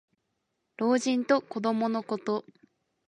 [0.77, 2.43] 老人と子どものこと。